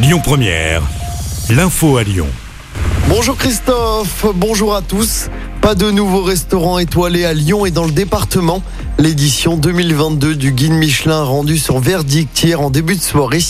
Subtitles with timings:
[0.00, 0.82] Lyon Première,
[1.50, 2.28] l'info à Lyon.
[3.08, 5.28] Bonjour Christophe, bonjour à tous.
[5.60, 8.62] Pas de nouveaux restaurants étoilés à Lyon et dans le département.
[9.00, 13.42] L'édition 2022 du guide Michelin rendu son verdict hier en début de soirée.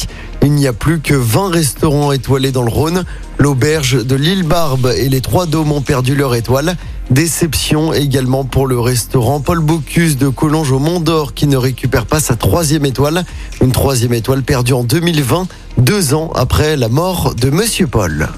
[0.43, 3.05] Il n'y a plus que 20 restaurants étoilés dans le Rhône.
[3.37, 6.77] L'auberge de l'île Barbe et les Trois Dômes ont perdu leur étoile.
[7.11, 12.05] Déception également pour le restaurant Paul Bocuse de Collonges au Mont d'Or qui ne récupère
[12.05, 13.25] pas sa troisième étoile.
[13.63, 15.49] Une troisième étoile perdue en 2020,
[15.79, 18.29] deux ans après la mort de Monsieur Paul.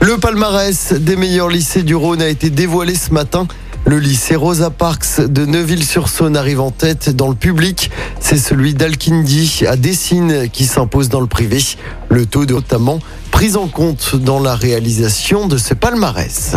[0.00, 3.46] Le palmarès des meilleurs lycées du Rhône a été dévoilé ce matin.
[3.84, 7.90] Le lycée Rosa Parks de Neuville-sur-Saône arrive en tête dans le public.
[8.20, 11.62] C'est celui d'Alkindi à Dessines qui s'impose dans le privé.
[12.08, 16.56] Le taux de notamment pris en compte dans la réalisation de ce palmarès.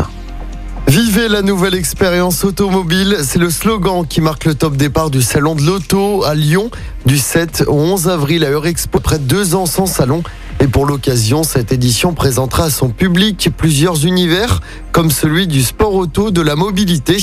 [0.96, 5.54] Vivez la nouvelle expérience automobile, c'est le slogan qui marque le top départ du salon
[5.54, 6.72] de l'auto à Lyon
[7.06, 9.02] du 7 au 11 avril à Eurexpo.
[9.02, 10.24] Près de deux ans sans salon.
[10.62, 14.62] Et pour l'occasion, cette édition présentera à son public plusieurs univers,
[14.94, 17.18] comme celui du sport auto, de la mobilité,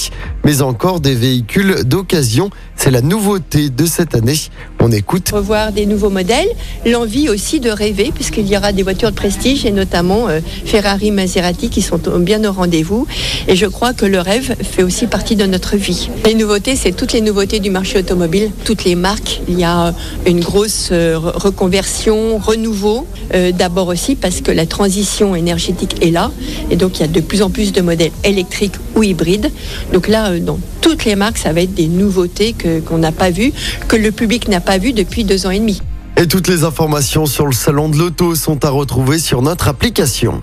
[0.44, 2.50] mais encore des véhicules d'occasion.
[2.77, 4.38] C'est la nouveauté de cette année.
[4.84, 5.30] On écoute.
[5.30, 6.48] Revoir des nouveaux modèles,
[6.84, 11.12] l'envie aussi de rêver, puisqu'il y aura des voitures de prestige et notamment euh, Ferrari,
[11.12, 13.06] Maserati qui sont bien au rendez-vous.
[13.47, 16.10] Et je crois que le rêve fait aussi partie de notre vie.
[16.27, 19.41] Les nouveautés, c'est toutes les nouveautés du marché automobile, toutes les marques.
[19.48, 19.94] Il y a
[20.27, 23.06] une grosse euh, reconversion, renouveau.
[23.34, 26.33] Euh, d'abord aussi parce que la transition énergétique est là.
[26.70, 29.50] Et donc, il y a de plus en plus de modèles électriques ou hybrides.
[29.92, 32.55] Donc là, dans toutes les marques, ça va être des nouveautés
[32.86, 33.53] qu'on n'a pas vues,
[33.88, 35.81] que le public n'a pas vues depuis deux ans et demi.
[36.17, 40.42] Et toutes les informations sur le salon de l'auto sont à retrouver sur notre application.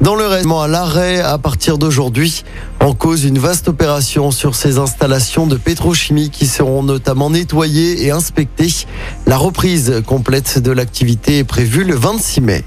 [0.00, 2.44] Dans le reste, à l'arrêt à partir d'aujourd'hui,
[2.78, 8.12] en cause une vaste opération sur ces installations de pétrochimie qui seront notamment nettoyées et
[8.12, 8.86] inspectées.
[9.26, 12.64] La reprise complète de l'activité est prévue le 26 mai.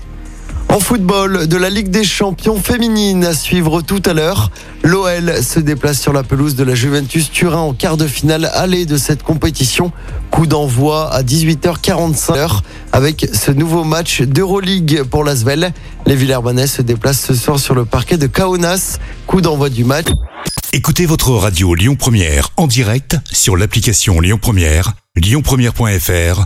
[0.72, 4.52] En football, de la Ligue des champions féminines à suivre tout à l'heure.
[4.84, 8.86] L'OL se déplace sur la pelouse de la Juventus Turin en quart de finale aller
[8.86, 9.92] de cette compétition.
[10.30, 12.62] Coup d'envoi à 18h45
[12.94, 15.74] avec ce nouveau match d'Euroleague pour l'Asvel.
[16.06, 18.98] Les Villers-Banais se déplacent ce soir sur le parquet de Kaunas.
[19.28, 20.08] Coup d'envoi du match.
[20.72, 26.46] Écoutez votre radio Lyon Première en direct sur l'application Lyon Première, lyonpremière.fr